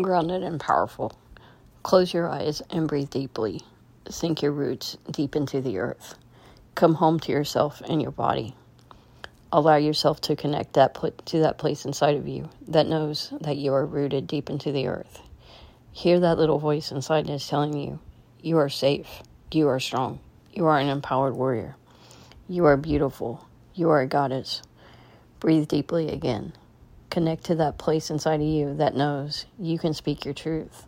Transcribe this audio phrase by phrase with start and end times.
[0.00, 1.12] grounded and powerful.
[1.82, 3.60] Close your eyes and breathe deeply.
[4.08, 6.14] Sink your roots deep into the earth.
[6.74, 8.54] Come home to yourself and your body.
[9.52, 13.58] Allow yourself to connect that pl- to that place inside of you that knows that
[13.58, 15.20] you are rooted deep into the earth.
[15.92, 17.98] Hear that little voice inside that's telling you,
[18.40, 19.22] you are safe,
[19.52, 20.20] you are strong,
[20.52, 21.76] you are an empowered warrior,
[22.48, 24.62] you are beautiful, you are a goddess.
[25.40, 26.54] Breathe deeply again.
[27.12, 30.86] Connect to that place inside of you that knows you can speak your truth.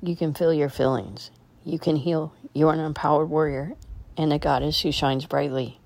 [0.00, 1.32] You can feel your feelings.
[1.64, 2.32] You can heal.
[2.52, 3.72] You are an empowered warrior
[4.16, 5.80] and a goddess who shines brightly.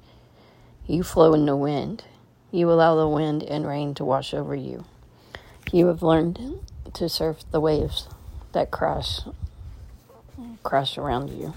[0.87, 2.05] You flow in the wind.
[2.51, 4.84] You allow the wind and rain to wash over you.
[5.73, 6.61] You have learned
[6.92, 8.06] to surf the waves
[8.53, 9.20] that crash
[10.62, 11.55] crash around you.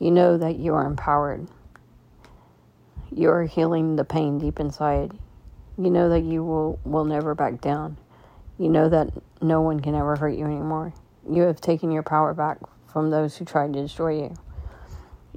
[0.00, 1.46] You know that you are empowered.
[3.16, 5.12] You are healing the pain deep inside.
[5.78, 7.96] You know that you will, will never back down.
[8.58, 9.10] You know that
[9.40, 10.92] no one can ever hurt you anymore.
[11.30, 12.58] You have taken your power back
[12.92, 14.34] from those who tried to destroy you.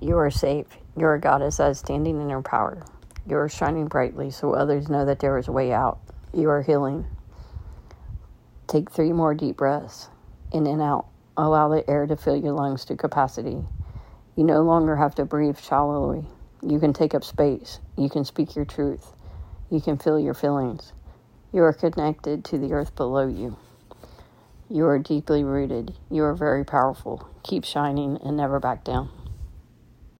[0.01, 0.65] You are safe.
[0.97, 2.83] You are a goddess that is uh, standing in her power.
[3.27, 5.99] You are shining brightly so others know that there is a way out.
[6.33, 7.05] You are healing.
[8.65, 10.09] Take three more deep breaths
[10.51, 11.05] in and out.
[11.37, 13.63] Allow the air to fill your lungs to capacity.
[14.35, 16.25] You no longer have to breathe shallowly.
[16.61, 17.79] You can take up space.
[17.97, 19.13] You can speak your truth.
[19.69, 20.93] You can feel your feelings.
[21.53, 23.57] You are connected to the earth below you.
[24.69, 25.93] You are deeply rooted.
[26.11, 27.29] You are very powerful.
[27.43, 29.09] Keep shining and never back down.